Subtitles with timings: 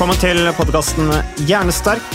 [0.00, 1.10] Velkommen til podkasten
[1.44, 2.14] Hjernesterk.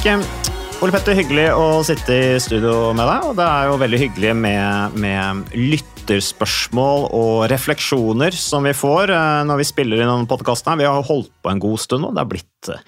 [0.81, 3.27] Ole Petter, hyggelig å sitte i studio med deg.
[3.29, 9.43] Og det er jo veldig hyggelig med, med lytterspørsmål og refleksjoner som vi får eh,
[9.45, 10.81] når vi spiller inn denne podkasten.
[10.81, 12.09] Vi har holdt på en god stund nå.
[12.17, 12.81] Det har blitt eh,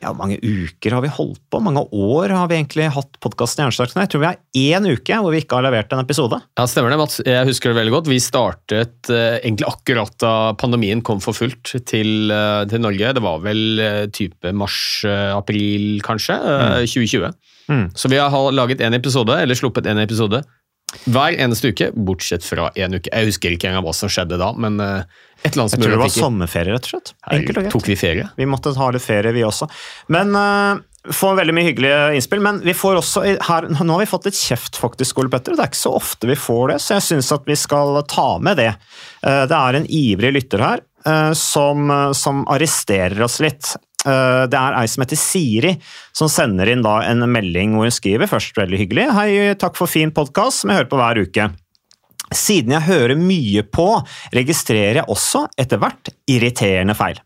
[0.00, 1.60] ja, hvor mange uker har vi holdt på?
[1.64, 3.94] Mange år har vi egentlig hatt podkasten Hjernesterk?
[3.96, 4.40] Jeg tror vi har
[4.76, 6.40] én uke hvor vi ikke har levert en episode.
[6.58, 7.20] Ja, stemmer det, Mats.
[7.24, 8.10] Jeg husker det veldig godt.
[8.12, 13.14] Vi startet eh, egentlig akkurat da pandemien kom for fullt til, eh, til Norge.
[13.16, 17.32] Det var vel eh, type mars-april, kanskje, eh, 2020.
[17.66, 17.86] Mm.
[17.98, 20.42] Så vi har laget en episode, eller sluppet en episode,
[21.06, 23.10] hver eneste uke, bortsett fra en uke.
[23.10, 25.94] Jeg husker ikke engang hva som skjedde da, men eh, et eller annet Jeg tror
[25.94, 27.14] det var sommerferie, rett og slett.
[27.26, 27.72] Enkelt og greit.
[27.74, 28.28] Tok vi ferie?
[28.38, 29.68] Vi måtte ha litt ferie, vi også.
[30.14, 32.42] Men uh, får veldig mye hyggelige innspill.
[32.46, 35.58] Men vi får også her, nå har vi fått litt kjeft, faktisk, Ole Petter.
[35.58, 38.28] Det er ikke så ofte vi får det, så jeg syns at vi skal ta
[38.42, 38.72] med det.
[39.26, 41.86] Uh, det er en ivrig lytter her Uh, som,
[42.18, 43.68] som arresterer oss litt.
[44.06, 45.76] Eh, Det er ei som heter Siri,
[46.14, 49.06] som sender inn en melding hvor hun skriver først veldig hyggelig.
[49.12, 51.48] Hei, takk for fin podkast som jeg hører på hver uke.
[52.34, 53.86] Siden jeg hører mye på,
[54.34, 57.20] registrerer jeg også etter hvert irriterende feil.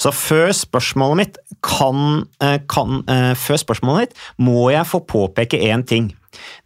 [0.00, 5.60] Så før spørsmålet mitt kan, eh, kan eh, Før spørsmålet mitt må jeg få påpeke
[5.60, 6.14] én ting.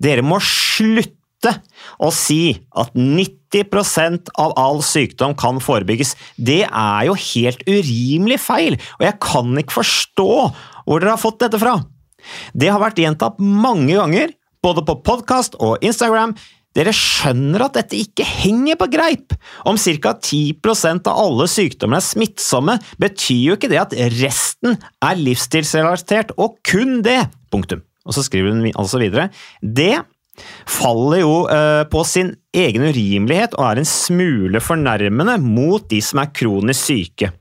[0.00, 1.16] Dere må slutte
[2.02, 6.14] å si at 90% av all sykdom kan forebygges.
[6.36, 10.30] Det er jo helt urimelig feil, og jeg kan ikke forstå
[10.86, 11.76] hvor dere har fått dette fra.
[12.54, 16.36] Det har vært gjentatt mange ganger, både på podkast og Instagram.
[16.72, 19.34] Dere skjønner at dette ikke henger på greip!
[19.68, 20.14] Om ca.
[20.16, 26.56] 10% av alle sykdommer er smittsomme, betyr jo ikke det at resten er livsstilsrelatert, og
[26.64, 27.20] kun det!
[27.52, 27.84] Punktum.
[28.08, 29.28] Og så skriver hun altså videre.
[29.60, 30.00] Det
[30.68, 36.22] faller jo eh, på sin egen urimelighet og er en smule fornærmende mot de som
[36.22, 37.32] er kronisk syke.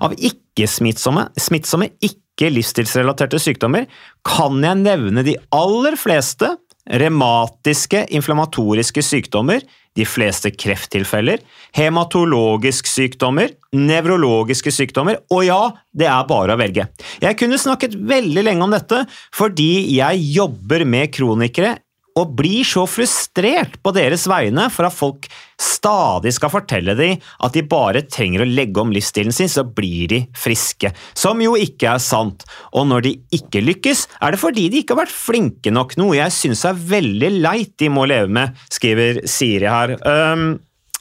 [0.00, 3.88] Av ikke-smittsomme, smittsomme ikke-livsstilsrelaterte sykdommer
[4.26, 6.54] kan jeg nevne de aller fleste
[6.88, 9.60] revmatiske, inflammatoriske sykdommer,
[9.98, 11.42] de fleste krefttilfeller,
[11.76, 15.60] hematologiske sykdommer, nevrologiske sykdommer, og ja,
[15.92, 16.86] det er bare å velge.
[17.20, 19.02] Jeg kunne snakket veldig lenge om dette
[19.36, 21.76] fordi jeg jobber med kronikere
[22.18, 27.56] og blir så frustrert på deres vegne for at folk stadig skal fortelle dem at
[27.56, 30.92] de bare trenger å legge om livsstilen sin, så blir de friske.
[31.18, 32.44] Som jo ikke er sant.
[32.74, 36.18] Og når de ikke lykkes, er det fordi de ikke har vært flinke nok, noe
[36.18, 39.96] jeg syns er veldig leit de må leve med, skriver Siri her.
[40.06, 40.56] Um,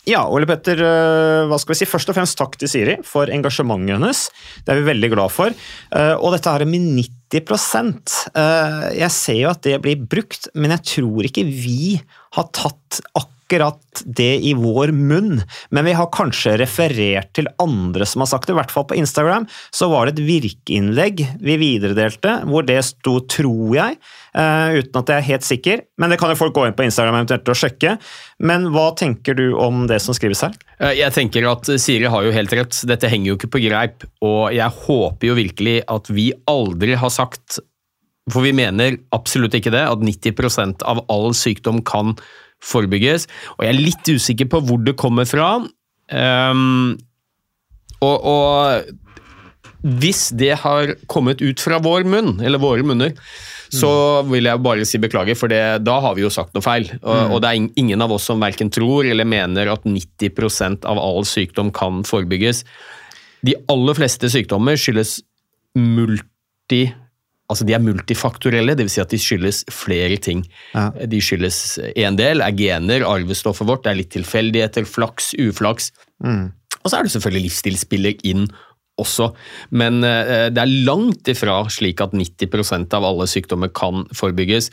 [0.08, 1.90] ja, Ole Petter, øh, hva skal vi si?
[1.90, 4.22] Først og fremst takk til Siri for engasjementet hennes.
[4.64, 5.52] Det er vi veldig glad for.
[5.52, 6.86] Eh, Og dette her med
[7.34, 11.98] 90 eh, Jeg ser jo at det blir brukt, men jeg tror ikke vi
[12.38, 15.42] har tatt akkurat det i vår munn.
[15.70, 18.54] Men vi har kanskje referert til andre som har sagt det.
[18.54, 23.20] I hvert fall på Instagram så var det et virkeinnlegg vi videredelte, hvor det sto
[23.20, 23.98] 'tror jeg',
[24.36, 25.82] eh, uten at jeg er helt sikker.
[25.98, 27.98] Men det kan jo folk gå inn på Instagram eventuelt og sjekke.
[28.40, 30.54] Men hva tenker du om det som skrives her?
[30.80, 32.86] Eh, Jeg tenker at Siri har jo helt rett.
[32.86, 34.04] Dette henger jo ikke på greip.
[34.22, 37.60] Og jeg håper jo virkelig at vi aldri har sagt,
[38.30, 42.16] for vi mener absolutt ikke det, at 90% av all sykdom kan
[42.64, 43.28] forebygges.
[43.58, 45.50] Og jeg er litt usikker på hvor det kommer fra.
[46.08, 46.96] Um,
[48.04, 53.14] og, og hvis det har kommet ut fra vår munn, eller våre munner,
[53.74, 56.88] så vil jeg bare si beklager, for det, da har vi jo sagt noe feil.
[57.02, 61.02] Og, og det er ingen av oss som verken tror eller mener at 90% av
[61.02, 62.64] all sykdom kan forebygges.
[63.46, 65.20] De aller fleste sykdommer skyldes
[67.48, 68.98] Altså, De er multifaktorelle, dvs.
[68.98, 70.44] Si at de skyldes flere ting.
[70.74, 70.90] Ja.
[70.92, 75.92] De skyldes En del er gener, arvestoffet vårt, det er litt tilfeldigheter, flaks, uflaks.
[76.84, 78.48] Og så er det selvfølgelig livsstilsspiller inn
[78.98, 79.30] også,
[79.78, 84.72] men eh, det er langt ifra slik at 90% av alle sykdommer kan forebygges.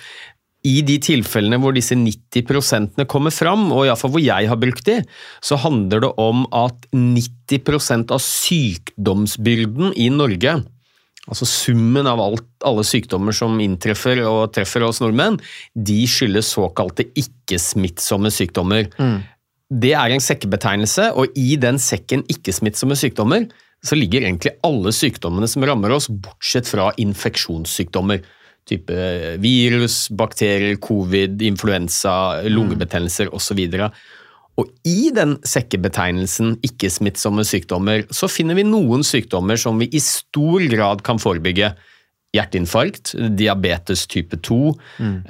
[0.64, 5.02] I de tilfellene hvor disse 90% kommer fram, og iallfall hvor jeg har brukt de,
[5.44, 10.56] så handler det om at 90% av sykdomsbyrden i Norge
[11.30, 15.38] Altså Summen av alt, alle sykdommer som inntreffer og treffer oss nordmenn,
[15.72, 18.90] de skyldes såkalte ikke-smittsomme sykdommer.
[19.72, 23.48] Det er en sekkebetegnelse, og i den sekken ikke-smittsomme sykdommer
[23.84, 28.22] så ligger egentlig alle sykdommene som rammer oss, bortsett fra infeksjonssykdommer.
[28.68, 28.96] Type
[29.44, 33.60] virus, bakterier, covid, influensa, lungebetennelser osv.
[33.60, 33.90] Og
[34.86, 41.02] i den sekkebetegnelsen ikke-smittsomme sykdommer, så finner vi noen sykdommer som vi i stor grad
[41.06, 41.72] kan forebygge.
[42.34, 44.74] Hjerteinfarkt, diabetes type 2,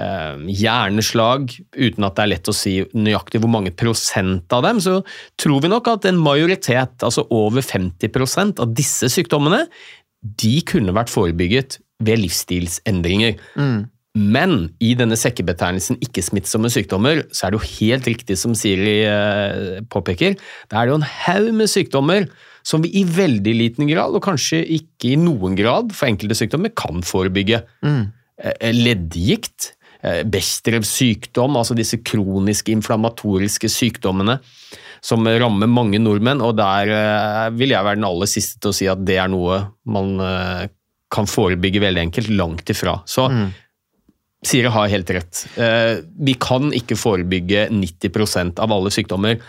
[0.01, 1.53] eh, hjerneslag.
[1.77, 5.03] Uten at det er lett å si nøyaktig hvor mange prosent av dem, så
[5.41, 9.67] tror vi nok at en majoritet, altså over 50% av disse sykdommene,
[10.25, 13.37] de kunne vært forebygget ved livsstilsendringer.
[14.15, 19.81] Men i denne sekkebetegnelsen ikke-smittsomme sykdommer, så er det jo helt riktig som Siri eh,
[19.91, 20.37] påpeker,
[20.71, 22.29] da er det jo en haug med sykdommer
[22.65, 26.73] som vi i veldig liten grad, og kanskje ikke i noen grad for enkelte sykdommer,
[26.79, 27.65] kan forebygge.
[27.85, 28.05] Mm.
[28.79, 34.39] Leddgikt, eh, Bechdrevs sykdom, altså disse kroniske inflammatoriske sykdommene
[35.05, 38.79] som rammer mange nordmenn, og der eh, vil jeg være den aller siste til å
[38.79, 40.65] si at det er noe man eh,
[41.15, 42.97] kan forebygge veldig enkelt, langt ifra.
[43.07, 43.29] Så
[44.45, 45.47] Siri har helt rett.
[45.57, 49.41] Eh, Vi kan ikke forebygge 90% av alle sykdommer.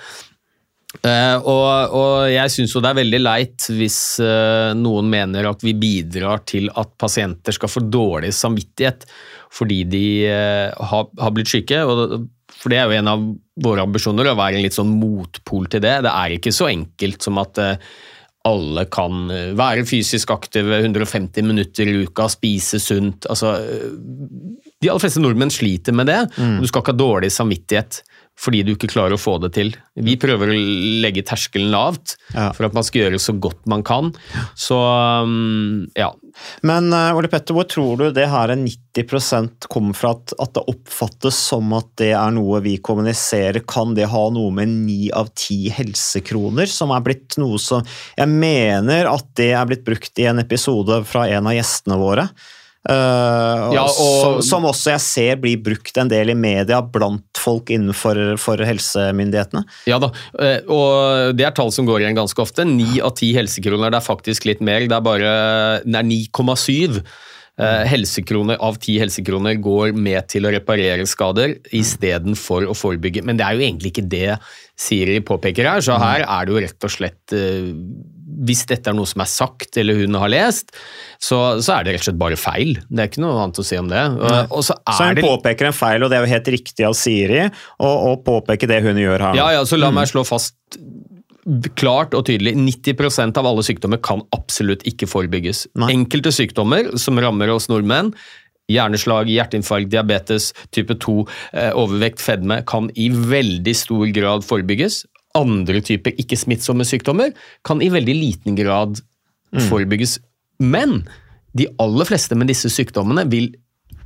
[1.03, 5.65] Eh, Og, og jeg syns jo det er veldig leit hvis eh, noen mener at
[5.65, 9.03] vi bidrar til at pasienter skal få dårlig samvittighet
[9.55, 11.77] fordi de har, har blitt syke.
[11.87, 13.21] Og, for det er jo en av
[13.63, 15.93] våre ambisjoner å være en litt sånn motpol til det.
[16.03, 17.61] Det er ikke så enkelt som at
[18.45, 23.29] alle kan være fysisk aktive 150 minutter i uka, spise sunt.
[23.31, 23.53] Altså,
[24.83, 28.01] de aller fleste nordmenn sliter med det, og du skal ikke ha dårlig samvittighet
[28.35, 29.69] fordi du ikke klarer å få det til.
[29.95, 30.55] Vi prøver å
[30.99, 32.49] legge terskelen lavt Ja.
[32.51, 34.09] for at man skal gjøre så godt man kan.
[34.59, 36.09] Så um, ja.
[36.67, 40.65] Men eh, Ole Petter, hvor tror du det her 90% kommer fra at, at det
[40.67, 43.63] oppfattes som at det er noe vi kommuniserer?
[43.71, 47.87] Kan det ha noe med ni av ti helsekroner, som er blitt noe som
[48.19, 52.27] Jeg mener at det er blitt brukt i en episode fra en av gjestene våre.
[52.89, 57.25] Eh, Ja, og- som, som også jeg ser blir brukt en del i media blant
[57.37, 59.65] folk innenfor for helsemyndighetene.
[59.89, 62.65] Ja da, eh, og det er tall som går igjen ganske ofte.
[62.65, 64.87] Ni av ti helsekroner, det er faktisk litt mer.
[64.87, 65.37] Det er bare
[65.85, 67.01] er 9,7
[67.55, 73.23] Uh, helsekroner av ti helsekroner går med til å reparere skader istedenfor å forebygge.
[73.23, 74.33] Men det er jo egentlig ikke det
[74.75, 77.69] Siri påpeker her, så her er det jo rett og slett eh,
[78.47, 80.75] Hvis dette er noe som er sagt eller hun har lest,
[81.21, 82.75] så, så er det rett og slett bare feil.
[82.89, 84.03] Det er ikke noe annet å si om det.
[84.19, 86.87] Og, og så Så hun det påpeker en feil, og det er jo helt riktig
[86.87, 87.47] av Siri
[87.79, 89.39] å påpeke det hun gjør her.
[89.39, 90.57] Ja, ja, så la meg slå fast
[91.77, 92.55] klart og tydelig.
[92.57, 95.67] 90% av alle sykdommer kan absolutt ikke forebygges.
[95.77, 95.91] Nei.
[95.93, 98.11] Enkelte sykdommer som rammer oss nordmenn,
[98.71, 101.19] hjerneslag, hjerteinfarkt, diabetes, type 2,
[101.53, 105.03] eh, overvekt, fedme, kan i veldig stor grad forebygges.
[105.35, 107.35] Andre typer ikke-smittsomme sykdommer
[107.67, 109.01] kan i veldig liten grad
[109.69, 110.17] forebygges.
[110.63, 111.03] Men
[111.55, 113.53] de aller fleste med disse sykdommene vil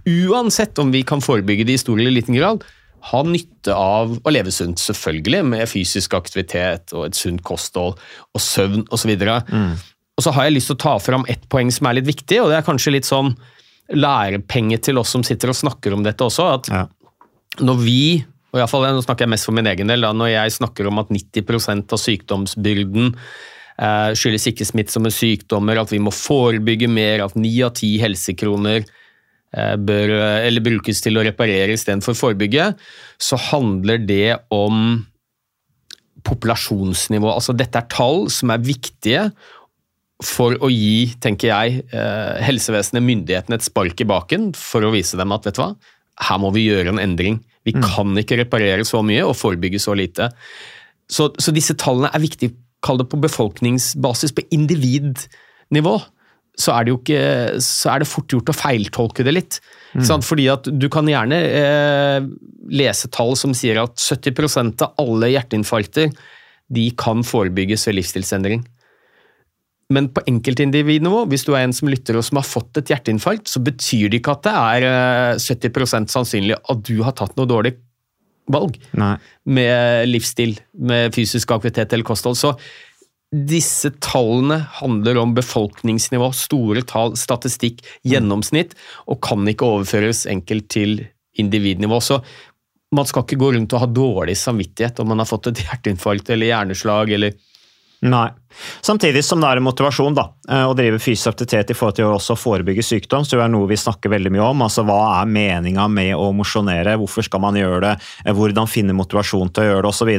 [0.09, 2.63] uansett om vi kan forebygge det i stor eller liten grad,
[3.09, 8.43] ha nytte av å leve sunt, selvfølgelig, med fysisk aktivitet og et sunt kosthold og
[8.43, 9.13] søvn osv.
[9.15, 9.77] Mm.
[10.19, 12.41] Og så har jeg lyst til å ta fram ett poeng som er litt viktig,
[12.43, 13.31] og det er kanskje litt sånn
[13.95, 16.49] lærepenge til oss som sitter og snakker om dette også.
[16.53, 16.87] at Ja.
[17.59, 20.57] når vi, og i nå snakker jeg mest for min egen del, da, når jeg
[20.57, 27.25] snakker om at 90 av sykdomsbyrden eh, skyldes ikke-smittsomme sykdommer, at vi må forebygge mer,
[27.27, 30.15] at ni av ti helsekroner eh, bør,
[30.47, 32.71] eller brukes til å reparere istedenfor forebygge,
[33.21, 35.05] så handler det om
[36.25, 37.29] populasjonsnivå.
[37.31, 39.29] Altså, dette er tall som er viktige
[40.25, 45.17] for å gi, tenker jeg, eh, helsevesenet, myndighetene et spark i baken for å vise
[45.17, 45.71] dem at vet du hva,
[46.27, 47.39] her må vi gjøre en endring.
[47.67, 50.29] Vi kan ikke reparere så mye og forebygge så lite.
[51.09, 55.97] Så, så disse tallene er viktige, kall det på befolkningsbasis, på individnivå.
[56.59, 57.21] Så er det jo ikke,
[57.63, 59.59] så er det fort gjort å feiltolke det litt.
[60.05, 60.25] Sant?
[60.27, 62.27] Fordi at du kan gjerne eh,
[62.71, 66.11] lese tall som sier at 70% av alle hjerteinfarkter
[66.69, 68.65] de kan forebygges ved livsstilsendring.
[69.93, 73.49] Men på enkeltindividnivå, hvis du er en som lytter og som har fått et hjerteinfarkt,
[73.49, 77.49] så betyr det ikke at det er eh, 70% sannsynlig at du har tatt noe
[77.49, 77.73] dårlig
[78.49, 79.15] valg Nei.
[79.49, 82.37] med livsstil, med fysisk aktivitet eller kosthold.
[82.37, 82.53] Så
[83.29, 88.73] disse tallene handler om befolkningsnivå, store tall, statistikk, gjennomsnitt,
[89.09, 90.95] og kan ikke overføres enkelt til
[91.39, 91.99] individnivå.
[92.01, 92.21] Så
[92.95, 96.29] man skal ikke gå rundt og ha dårlig samvittighet om man har fått et hjerteinfarkt
[96.33, 97.37] eller hjerneslag eller
[98.01, 98.29] Nei.
[98.81, 102.05] Samtidig som det er en motivasjon da, eh, å drive fysisk aktivitet i forhold til
[102.07, 104.61] å også forebygge sykdom, så det er noe vi snakker veldig mye om.
[104.63, 108.95] altså Hva er meninga med å mosjonere, hvorfor skal man gjøre det, Eh, hvordan finne
[108.95, 110.11] motivasjon til å gjøre det osv.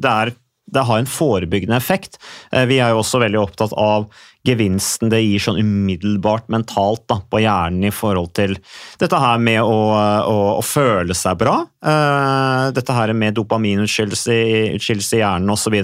[0.00, 0.34] Det, er-
[0.70, 2.18] det har en forebyggende effekt.
[2.52, 4.08] Eh, Vi er jo også veldig opptatt av
[4.46, 8.56] gevinsten det gir sånn umiddelbart mentalt da, på hjernen i forhold til
[8.98, 9.92] dette her med å,
[10.24, 11.66] å, å føle seg bra.
[11.84, 14.78] Eh, dette her med dopaminutskillelse i,
[15.18, 15.76] hjernen osv.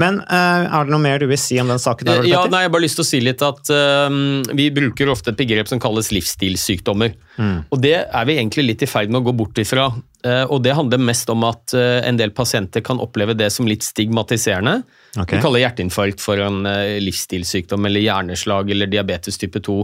[0.00, 2.08] Men eh, er det noe mer du vil si om den saken?
[2.08, 4.08] der, Ja, nei, Jeg har bare lyst til å si litt at uh,
[4.54, 7.14] Vi bruker ofte et begrep som kalles livsstilssykdommer.
[7.72, 9.88] Og Det er vi egentlig litt i ferd med å gå bort ifra.
[10.24, 13.82] Eh, og Det handler mest om at en del pasienter kan oppleve det som litt
[13.86, 14.82] stigmatiserende.
[15.16, 15.36] Okay.
[15.36, 16.62] Vi kaller hjerteinfarkt for en
[17.02, 19.80] livsstilssykdom eller hjerneslag eller diabetes type 2.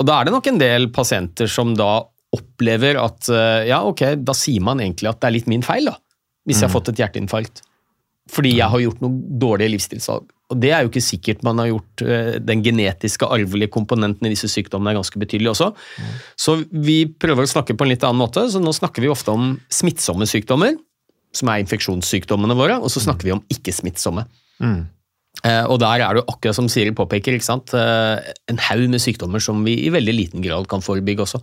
[0.00, 2.02] Og Da er det nok en del pasienter som da
[2.34, 5.90] opplever at eh, ja, ok, da sier man egentlig at det er litt min feil,
[5.90, 5.98] da.
[6.44, 7.62] Hvis jeg har fått et hjerteinfarkt.
[8.32, 10.26] Fordi jeg har gjort noen dårlige livsstilsvalg.
[10.52, 14.32] Og det er jo ikke sikkert man har gjort eh, Den genetiske, arvelige komponenten i
[14.34, 15.70] disse sykdommene er ganske betydelig også.
[16.36, 18.44] Så vi prøver å snakke på en litt annen måte.
[18.52, 20.76] Så nå snakker vi ofte om smittsomme sykdommer,
[21.34, 24.28] som er infeksjonssykdommene våre, og så snakker vi om ikke-smittsomme.
[24.62, 24.82] Mm.
[25.44, 27.36] Og der er det jo akkurat som Siri påpeker?
[27.36, 31.42] Eh, en haug med sykdommer som vi i veldig liten grad kan forebygge også.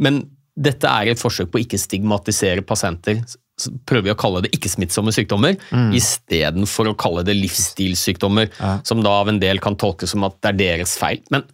[0.00, 0.22] Men
[0.60, 3.20] dette er et forsøk på å ikke stigmatisere pasienter.
[3.60, 5.92] Så prøver vi å kalle det ikke-smittsomme sykdommer, Mm.
[5.96, 8.48] istedenfor å kalle det livsstilssykdommer,
[8.84, 11.20] som da av en del kan tolkes som at det er deres feil.
[11.30, 11.44] Men,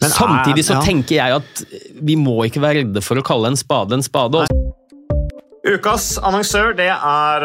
[0.00, 0.82] Men samtidig så ja.
[0.84, 1.64] tenker jeg at
[2.02, 4.44] vi må ikke være redde for å kalle en spade en spade.
[4.48, 4.56] Nei.
[5.70, 7.44] Ukas annonsør det er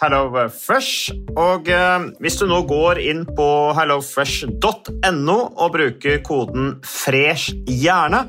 [0.00, 1.10] HelloFresh.
[1.36, 8.28] Og eh, hvis du nå går inn på hellofresh.no og bruker koden 'fresh hjerne',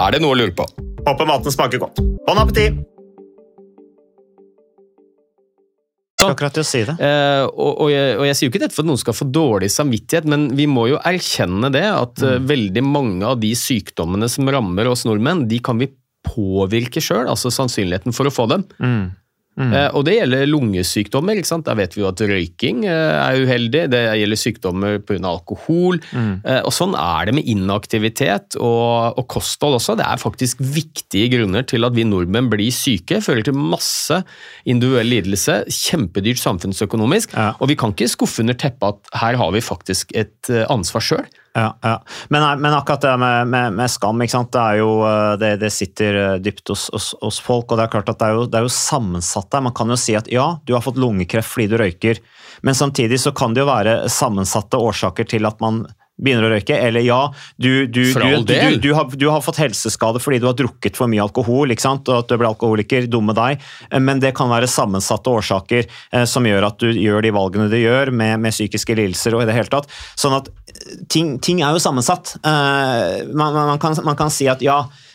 [0.00, 0.64] Er det noe å lure på?
[1.04, 2.00] Håper maten smaker godt.
[2.24, 2.78] Bon appétit!
[6.20, 6.94] Skal akkurat til å si det.
[7.00, 9.26] Eh, og, og, jeg, og, jeg, sier jo ikke dette for at noen skal få
[9.32, 12.26] dårlig samvittighet, men vi må jo erkjenne det at mm.
[12.28, 15.88] uh, veldig mange av de sykdommene som rammer oss nordmenn, de kan vi
[16.28, 18.66] påvirke sjøl, altså sannsynligheten for å få dem.
[18.80, 19.06] Mm.
[19.60, 19.72] Mm.
[19.76, 21.38] Eh, og det gjelder lungesykdommer.
[21.38, 21.66] ikke sant?
[21.68, 23.84] Der vet vi jo at røyking eh, er uheldig.
[23.92, 25.20] Det gjelder sykdommer pga.
[25.30, 26.00] alkohol.
[26.12, 26.32] Mm.
[26.44, 29.98] Eh, og sånn er det med inaktivitet og, og, kosthold også.
[30.00, 33.20] Det er faktisk viktige grunner til at vi nordmenn blir syke.
[33.24, 34.22] Fører til masse
[34.64, 35.62] individuell lidelse.
[35.68, 37.36] Kjempedyrt samfunnsøkonomisk.
[37.36, 37.52] Ja.
[37.60, 41.28] Og vi kan ikke skuffe under teppet at her har vi faktisk et ansvar sjøl.
[41.52, 42.02] Ja.
[42.28, 46.34] Men, men, akkurat det med, med, med, skam, det, jo, eh, det, det, sitter eh,
[46.38, 47.72] dypt hos, hos, hos, folk.
[47.72, 49.64] og Det er klart at det er, jo, det er jo sammensatt der.
[49.66, 52.22] Man kan jo si at ja, du har fått lungekreft fordi du røyker,
[52.62, 55.84] men samtidig så kan det jo være sammensatte årsaker til at man
[56.20, 57.20] begynner å røyke, eller ja,
[57.56, 61.72] du, du, du, du har, har, fått helseskade fordi du har drukket for mye alkohol,
[61.72, 62.08] ikke sant?
[62.10, 63.60] og at du ble alkoholiker, dumme deg,
[63.98, 67.78] men det kan være sammensatte årsaker eh, som gjør at du gjør de valgene du
[67.80, 69.90] gjør med, med psykiske lidelser og i det hele tatt.
[70.18, 70.50] Sånn at
[71.12, 72.36] ting, ting er jo sammensatt.
[72.40, 75.09] Eh, man, man, kan, man kan si at ja, Eh,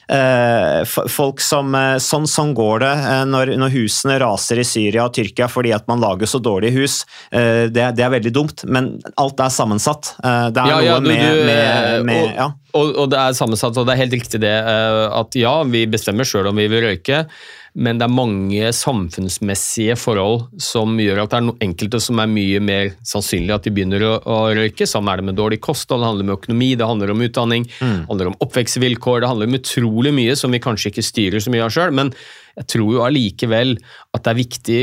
[1.09, 5.15] folk som eh, Sånn, sånn går det eh, når, når, husene raser i Syria og
[5.15, 6.97] Tyrkia fordi at man lager så dårlige hus.
[7.31, 10.13] Det, det er veldig dumt, men alt er sammensatt.
[10.21, 12.47] Det er ja, ja, noe du, med, med, med og, ja.
[12.77, 16.27] og, og, det er sammensatt, og det er helt riktig det at ja, vi bestemmer
[16.27, 17.25] sjøl om vi vil røyke
[17.75, 22.61] men det er mange samfunnsmessige forhold som gjør at det er enkelte som er mye
[22.63, 24.87] mer sannsynlig at de begynner å, å røyke.
[24.87, 27.97] Sammen er det med dårlig kosthold, det handler om økonomi, det handler om utdanning, mm.
[27.97, 31.51] det handler om oppvekstvilkår, det handler om utrolig mye som vi kanskje ikke styrer så
[31.51, 31.91] mye av sjøl.
[31.99, 32.13] Men
[32.55, 33.75] jeg tror jo allikevel
[34.15, 34.79] at det er viktig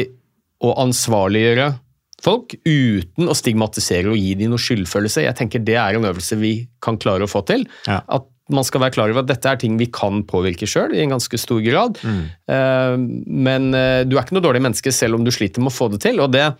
[0.62, 1.70] å ansvarliggjøre
[2.22, 5.24] folk uten å stigmatisere og gi dem noe skyldfølelse.
[5.24, 7.64] Jeg tenker Det er en øvelse vi kan klare å få til.
[7.88, 8.02] Ja.
[8.04, 11.02] At man skal være klar over at dette er ting vi kan påvirke sjøl, i
[11.04, 12.00] en ganske stor grad.
[12.02, 12.22] Mm.
[12.50, 12.94] Uh,
[13.46, 15.90] men uh, du er ikke noe dårlig menneske selv om du sliter med å få
[15.92, 16.22] det til.
[16.24, 16.50] og det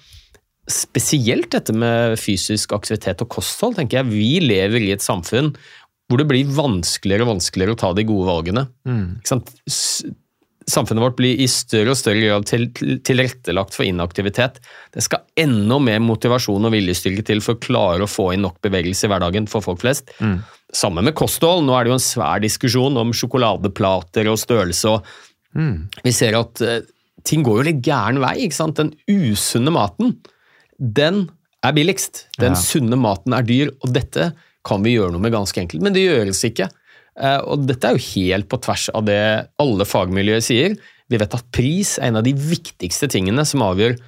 [0.70, 3.80] Spesielt dette med fysisk aktivitet og kosthold.
[3.80, 5.50] tenker jeg, Vi lever i et samfunn
[6.06, 8.66] hvor det blir vanskeligere og vanskeligere å ta de gode valgene.
[8.84, 9.16] Mm.
[10.68, 12.68] Samfunnet vårt blir i større og større grad til,
[13.06, 14.60] tilrettelagt for inaktivitet.
[14.94, 18.60] Det skal enda mer motivasjon og viljestyrke til for å klare å få inn nok
[18.62, 20.12] bevegelse i hverdagen for folk flest.
[20.20, 20.38] Mm.
[20.72, 21.66] Samme med kosthold.
[21.66, 24.88] Nå er det jo en svær diskusjon om sjokoladeplater og størrelse.
[24.88, 26.02] og mm.
[26.06, 26.78] Vi ser at uh,
[27.28, 28.38] ting går jo litt gæren vei.
[28.46, 28.80] ikke sant?
[28.80, 30.16] Den usunne maten,
[30.78, 31.26] den
[31.62, 32.26] er billigst.
[32.40, 32.62] Den ja.
[32.62, 34.32] sunne maten er dyr, og dette
[34.66, 35.84] kan vi gjøre noe med ganske enkelt.
[35.84, 36.70] Men det gjøres ikke.
[37.18, 39.20] Uh, og dette er jo helt på tvers av det
[39.60, 40.80] alle fagmiljøer sier.
[41.12, 43.98] Vi vet at pris er en av de viktigste tingene som avgjør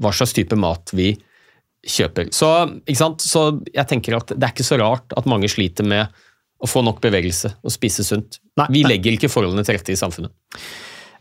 [0.00, 1.16] hva slags type mat vi
[1.82, 2.30] kjøper.
[2.34, 2.48] Så,
[3.22, 6.22] så, jeg tenker at det er ikke så rart at mange sliter med
[6.62, 8.38] å få nok bevegelse og spise sunt.
[8.60, 10.30] Nei, vi legger ikke forholdene til rette i samfunnet.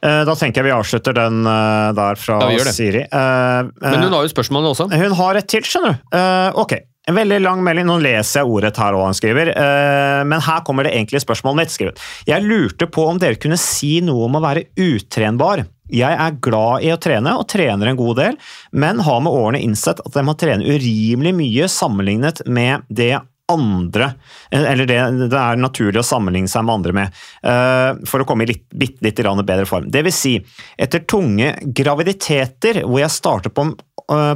[0.02, 2.38] Eh, da tenker jeg vi avslutter den eh, der fra
[2.74, 3.04] Siri.
[3.10, 4.88] Uh, Men hun har jo spørsmålene også.
[4.90, 6.16] Hun har et til, skjønner du.
[6.62, 6.78] Ok.
[7.12, 7.90] En veldig lang melding.
[7.90, 9.52] Nå leser jeg ordet her han skriver.
[9.52, 11.74] Uh, men her kommer det egentlige spørsmålet mitt.
[11.76, 12.06] Skriver.
[12.30, 15.66] Jeg lurte på om dere kunne si noe om å være utrenbar.
[15.92, 18.38] Jeg er glad i å trene, og trener en god del,
[18.80, 23.18] men har med årene innsett at jeg må trene urimelig mye sammenlignet med det
[23.52, 24.14] andre,
[24.56, 25.02] eller det
[25.34, 28.64] det er naturlig å sammenligne seg med andre med, eh, for å komme i litt,
[28.72, 29.92] bitte litt bedre form.
[29.92, 30.38] Det vil si,
[30.80, 33.91] etter tunge graviditeter hvor jeg starter på Eh,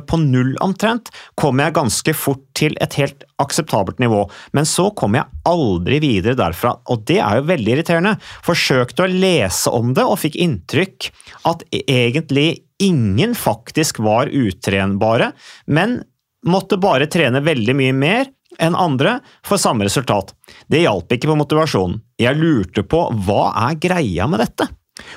[0.07, 4.23] på null omtrent, kom jeg ganske fort til et helt akseptabelt nivå.
[4.55, 8.15] Men så kom jeg aldri videre derfra, og det er jo veldig irriterende.
[8.45, 11.09] Forsøkte å lese om det og fikk inntrykk
[11.51, 15.31] at egentlig ingen faktisk var utrenbare,
[15.67, 16.01] men
[16.45, 20.31] måtte bare trene veldig mye mer enn andre for samme resultat.
[20.71, 21.99] Det hjalp ikke på motivasjonen.
[22.21, 24.69] Jeg lurte på hva er greia med dette?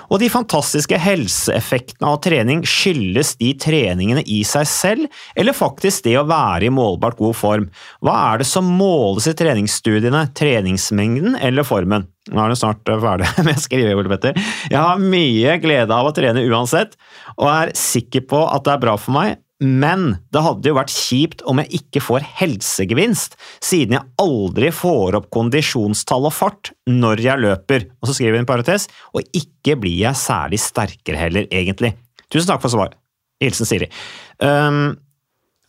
[0.09, 6.17] Og de fantastiske helseeffektene av trening skyldes de treningene i seg selv, eller faktisk det
[6.21, 7.67] å være i målbart god form?
[8.05, 12.07] Hva er det som måles i treningsstudiene, treningsmengden eller formen?
[12.29, 14.39] Nå er det snart ferdig med å skrive, Ole Petter.
[14.69, 16.97] Jeg har mye glede av å trene uansett,
[17.37, 20.93] og er sikker på at det er bra for meg, men det hadde jo vært
[20.95, 27.25] kjipt om jeg ikke får helsegevinst, siden jeg aldri får opp kondisjonstall og fart når
[27.25, 31.51] jeg løper, og så skriver hun en parentes, og ikke blir jeg særlig sterkere heller,
[31.51, 31.97] egentlig.
[32.31, 32.95] Tusen takk for svar.
[33.43, 33.91] Hilsen Siri.
[34.39, 34.97] Um,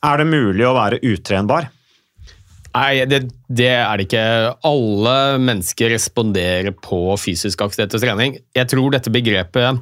[0.06, 1.72] Er det mulig å være utrenbar?
[2.70, 4.26] Nei, det, det er det ikke.
[4.70, 8.38] Alle mennesker responderer på fysisk aktivitet og trening.
[8.56, 9.82] Jeg tror dette begrepet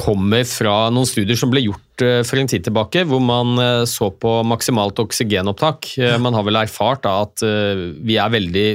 [0.00, 3.84] kommer fra noen studier som ble gjort eh, for en tid tilbake, hvor man eh,
[3.84, 5.90] så på maksimalt oksygenopptak.
[6.00, 8.68] Eh, Man har vel erfart da, at eh, vi er veldig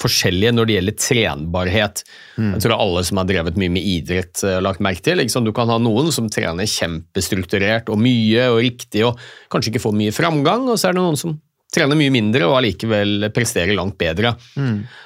[0.00, 2.02] forskjellige når det gjelder trenbarhet.
[2.38, 5.18] Jeg tror alle som har drevet mye med idrett eh, har lagt merke til.
[5.20, 9.18] Liksom, du kan ha noen som trener kjempestrukturert og mye og riktig og
[9.52, 11.34] kanskje ikke får mye framgang, og så er det noen som
[11.74, 14.32] trener mye mindre og allikevel presterer langt bedre.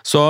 [0.07, 0.23] Så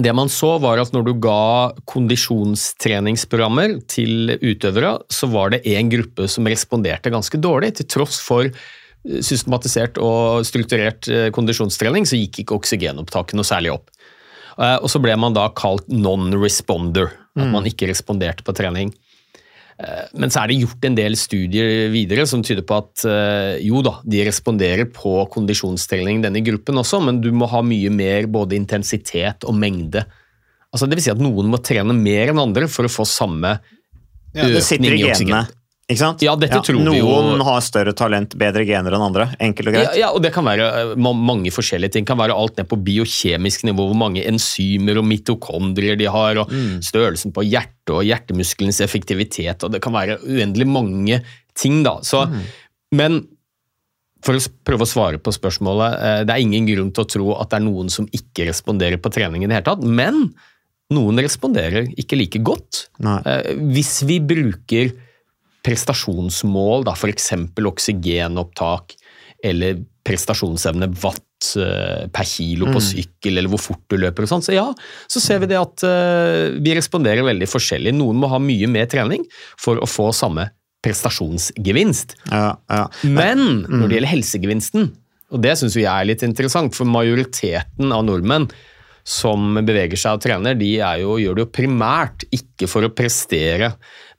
[0.00, 5.90] det man så var at når du ga kondisjonstreningsprogrammer til utøvere, så var det en
[5.92, 12.20] gruppe som responderte ganske dårlig, til tross for eh, systematisert og strukturert eh, kondisjonstrening, så
[12.20, 13.92] gikk ikke oksygenopptaket noe særlig opp.
[14.56, 18.90] Eh, Og så ble man da kalt non-responder, at man ikke responderte på trening.
[19.80, 23.62] Eh, Men så er det gjort en del studier videre som tyder på at eh,
[23.64, 28.28] jo da, de responderer på kondisjonstrening denne gruppen også, men du må ha mye mer
[28.30, 30.04] både intensitet og mengde.
[30.72, 33.58] Altså det vil si at noen må trene mer enn andre for å få samme
[34.32, 35.50] Ja, det sitter økning i oksygen.
[35.90, 36.22] Ikke sant?
[36.22, 39.26] Ja, dette tror vi jo- Noen har større talent, bedre gener enn andre.
[39.40, 39.88] Enkelt og greit.
[39.94, 42.04] Ja, ja, og det kan være eh, mange forskjellige ting.
[42.04, 46.38] Det kan være alt ned på biokjemisk nivå, hvor mange enzymer og mitokondrier de har,
[46.38, 46.80] og Mm.
[46.80, 51.22] størrelsen på hjertet og hjertemuskelens effektivitet, og det kan være uendelig mange
[51.54, 51.98] ting, da.
[52.00, 52.40] Så, Mm.
[52.92, 53.26] Men
[54.22, 57.40] for å prøve å svare på spørsmålet, eh, det er ingen grunn til å tro
[57.40, 60.32] at det er noen som ikke responderer på trening i det hele tatt, men
[60.92, 62.86] noen responderer ikke like godt.
[63.00, 63.20] Nei.
[63.26, 64.92] Eh, Hvis vi bruker
[65.62, 67.32] prestasjonsmål, f.eks.
[67.72, 68.96] oksygenopptak
[69.42, 74.44] eller prestasjonsevne watt eh, per kilo på sykkel, eller hvor fort du løper og sånn,
[74.44, 74.64] så ja,
[75.10, 77.94] så ser vi det at eh, vi responderer veldig forskjellig.
[77.98, 79.24] Noen må ha mye mer trening
[79.60, 80.48] for å få samme
[80.82, 82.16] prestasjonsgevinst.
[82.32, 82.82] Ja, ja.
[83.06, 84.90] Men når det gjelder helsegevinsten,
[85.32, 88.50] og det syns jeg er litt interessant, for majoriteten av nordmenn
[89.02, 92.92] som beveger seg og trener, de er jo, gjør det jo primært ikke for å
[92.94, 93.72] prestere,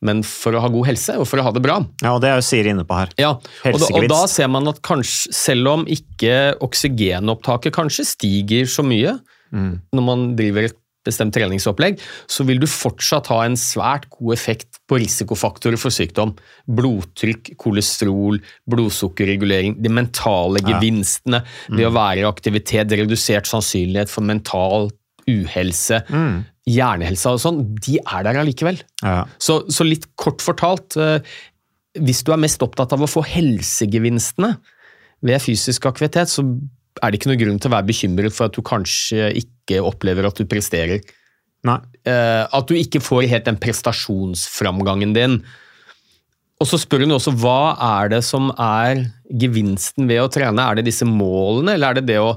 [0.04, 1.78] men for å ha god helse og for å ha det bra.
[2.04, 3.14] ja, og det er jo Siri inne på her.
[3.22, 8.68] Ja, og da, og da ser man at kanskje, selv om ikke oksygenopptaket kanskje stiger
[8.70, 9.18] så mye
[9.54, 12.00] når man driver et bestemt treningsopplegg,
[12.32, 16.34] så vil du fortsatt ha en svært god effekt på risikofaktorer for sykdom.
[16.68, 18.40] Blodtrykk, kolesterol,
[18.72, 24.92] blodsukkerregulering, de mentale gevinstene ved å være i aktivitet, redusert sannsynlighet for mental
[25.30, 26.02] uhelse,
[26.68, 28.80] hjernehelse og sånn, de er der allikevel.
[29.04, 29.24] Ja.
[29.42, 31.20] Så, så litt kort fortalt, eh,
[32.00, 34.56] hvis du er mest opptatt av å få helsegevinstene
[35.24, 36.46] ved fysisk aktivitet, så
[37.02, 40.28] er det ikke noen grunn til å være bekymret for at du kanskje ikke opplever
[40.30, 41.02] at du presterer.
[41.64, 41.78] Nei.
[42.06, 45.38] Eh, At du ikke får helt den prestasjonsframgangen din.
[46.62, 50.64] Og så spør hun også hva er det som er gevinsten ved å trene?
[50.70, 52.34] Er det disse målene, eller er det det å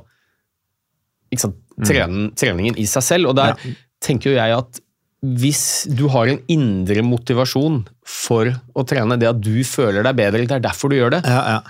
[1.37, 3.31] sant, trene, treningen i seg selv?
[3.33, 3.59] Og der
[4.03, 4.81] tenker jo jeg at
[5.27, 10.47] hvis du har en indre motivasjon for å trene, det at du føler deg bedre,
[10.47, 11.61] det er derfor du gjør det, Ja, ja.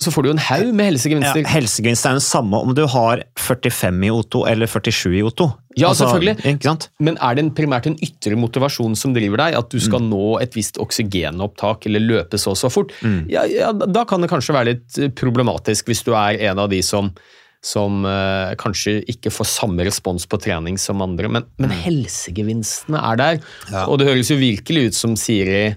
[0.00, 1.42] Så får du jo en haug med helsegevinster.
[1.44, 1.52] Ja, helsegevinster.
[1.52, 5.46] helsegevinst er den samme om du har 45 i O2 eller 47 i O2.
[5.76, 6.80] Ja, Altså, selvfølgelig.
[7.00, 9.58] Men er det en, primært en ytre motivasjon som driver deg?
[9.60, 12.92] At du skal nå et visst oksygenopptak eller løpe så og så fort?
[13.30, 16.72] Ja, ja, da kan det kanskje være litt eh, problematisk hvis du er en av
[16.72, 17.12] de som,
[17.62, 21.30] som eh, kanskje ikke får samme respons på trening som andre.
[21.30, 23.40] Men, men helsegevinstene er der.
[23.86, 25.74] Og det høres jo virkelig ut som Siri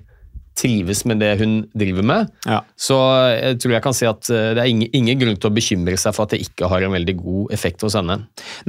[0.56, 2.32] trives med det hun driver med.
[2.48, 2.62] Ja.
[2.80, 2.98] Så
[3.36, 5.98] jeg tror jeg kan si at eh, det er ingen, ingen grunn til å bekymre
[6.00, 8.22] seg for at det ikke har en veldig god effekt hos henne.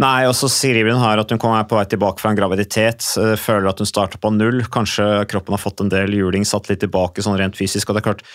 [0.03, 3.07] Nei, og så sier hun her at hun kommer på vei tilbake fra en graviditet,
[3.41, 6.83] føler at hun starter på null, kanskje kroppen har fått en del juling, satt litt
[6.85, 8.27] tilbake sånn rent fysisk, og det er klart,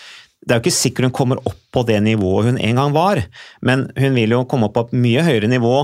[0.42, 3.22] det er jo ikke sikkert hun kommer opp på det nivået hun en gang var,
[3.62, 5.76] men hun vil jo komme opp på et mye høyere nivå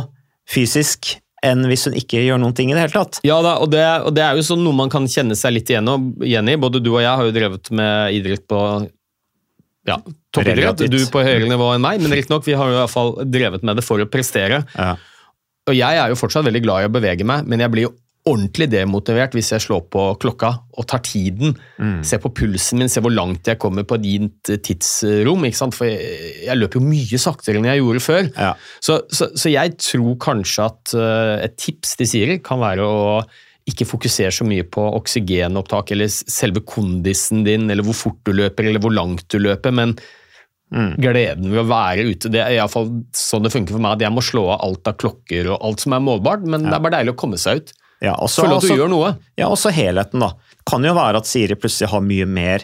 [0.49, 1.15] fysisk
[1.47, 3.21] enn hvis hun ikke gjør noen ting i det hele tatt.
[3.27, 5.71] Ja, da, og, det, og det er jo sånn noe man kan kjenne seg litt
[5.71, 6.57] igjen, i.
[6.61, 8.63] Både du og jeg har jo drevet med idrett på
[9.89, 10.01] ja,
[10.35, 10.83] toppidrett.
[10.91, 13.65] Du på høyere nivå enn meg, men riktignok, vi har jo i hvert fall drevet
[13.67, 14.65] med det for å prestere.
[14.75, 14.97] Ja.
[15.69, 17.95] Og jeg er jo fortsatt veldig glad i å bevege meg, men jeg blir jo
[18.29, 21.57] ordentlig demotivert hvis jeg slår på klokka og tar tiden.
[22.07, 25.47] Ser på pulsen min, ser hvor langt jeg kommer på ditt tidsrom.
[25.49, 25.77] ikke sant?
[25.77, 28.31] For jeg, jeg løper jo mye saktere enn jeg gjorde før.
[28.37, 28.53] Ja.
[28.85, 33.03] Så, så, så jeg tror kanskje at eh, et tips de sier, kan være å
[33.69, 38.71] ikke fokusere så mye på oksygenopptak eller selve kondisen din, eller hvor fort du løper,
[38.71, 39.99] eller hvor langt du løper, men
[41.01, 42.31] gleden ved å være ute.
[42.33, 44.91] Det er i fall sånn det funker for meg, at jeg må slå av alt
[44.91, 47.63] av klokker og alt som er målbart, men det er bare deilig å komme seg
[47.63, 47.73] ut.
[48.01, 49.17] Ja, og så- at du også- gjør noe.
[49.37, 50.33] Ja, også helheten, da.
[50.67, 52.61] Kan jo være at Siri plutselig har mye mer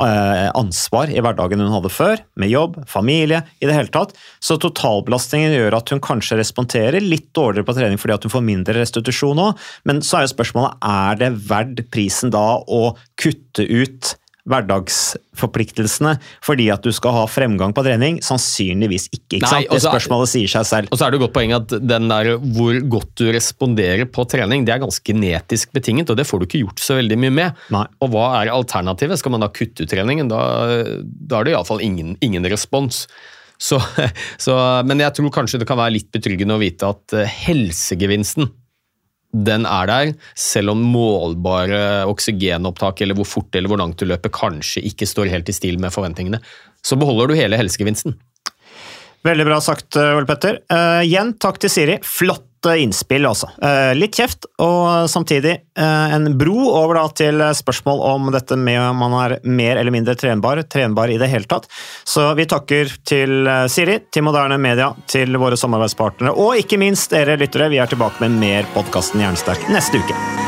[0.00, 4.12] eh, ansvar i hverdagen hun hadde før, med jobb, familie, i det hele tatt.
[4.40, 8.44] Så totalbelastningen gjør at hun kanskje responderer litt dårligere på trening fordi at hun får
[8.46, 13.66] mindre restitusjon òg, men så er jo spørsmålet er det verdt prisen da å kutte
[13.68, 14.14] ut
[14.48, 18.20] hverdagsforpliktelsene fordi at du skal ha fremgang på trening?
[18.24, 19.38] Sannsynligvis ikke.
[19.38, 19.74] ikke Nei, sant?
[19.74, 20.92] Det spørsmålet sier seg selv.
[20.92, 24.26] Og så er det et godt poeng at den der hvor godt du responderer på
[24.30, 27.34] trening, det er ganske genetisk betinget, og det får du ikke gjort så veldig mye
[27.40, 27.64] med.
[27.74, 27.86] Nei.
[28.04, 29.20] Og hva er alternativet?
[29.20, 30.30] Skal man da kutte ut treningen?
[30.30, 30.44] Da,
[31.02, 33.06] da er det iallfall ingen, ingen respons.
[33.58, 33.80] Så,
[34.44, 34.54] så,
[34.86, 38.50] men jeg tror kanskje det kan være litt betryggende å vite at eh, helsegevinsten
[39.32, 44.32] den er der, selv om målbare oksygenopptak eller hvor fort eller hvor langt du løper
[44.32, 46.40] kanskje ikke står helt i stil med forventningene.
[46.80, 48.16] Så beholder du hele helsegevinsten.
[49.26, 50.62] Veldig bra sagt, Ole Petter.
[50.70, 51.98] Uh, igjen takk til Siri.
[52.58, 53.48] Flotte innspill, altså.
[53.62, 58.80] Eh, litt kjeft, og samtidig eh, en bro over da til spørsmål om dette med
[58.80, 61.68] om man er mer eller mindre trenbar, trenbar i det hele tatt.
[62.04, 67.14] Så vi takker til eh, Siri, til Moderne Media, til våre samarbeidspartnere, og ikke minst
[67.14, 67.70] dere lyttere.
[67.70, 70.47] Vi er tilbake med mer podkasten Jernsterk neste uke.